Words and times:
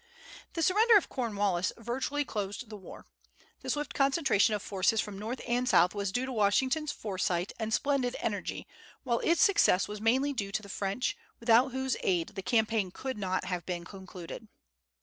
The 0.53 0.63
surrender 0.63 0.97
of 0.97 1.09
Cornwallis 1.09 1.71
virtually 1.77 2.25
closed 2.25 2.69
the 2.71 2.75
war. 2.75 3.05
The 3.59 3.69
swift 3.69 3.93
concentration 3.93 4.55
of 4.55 4.63
forces 4.63 4.99
from 4.99 5.19
North 5.19 5.41
and 5.47 5.69
South 5.69 5.93
was 5.93 6.11
due 6.11 6.25
to 6.25 6.31
Washington's 6.31 6.91
foresight 6.91 7.51
and 7.59 7.71
splendid 7.71 8.15
energy, 8.19 8.65
while 9.03 9.19
its 9.19 9.43
success 9.43 9.87
was 9.87 10.01
mainly 10.01 10.33
due 10.33 10.51
to 10.53 10.63
the 10.63 10.69
French, 10.69 11.15
without 11.39 11.71
whose 11.71 11.97
aid 11.99 12.29
the 12.29 12.41
campaign 12.41 12.89
could 12.89 13.19
not 13.19 13.45
have 13.45 13.63
been 13.67 13.85
concluded. 13.85 14.47